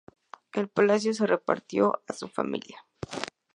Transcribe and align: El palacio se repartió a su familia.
El 0.53 0.67
palacio 0.67 1.13
se 1.13 1.27
repartió 1.27 2.01
a 2.07 2.13
su 2.13 2.27
familia. 2.27 2.83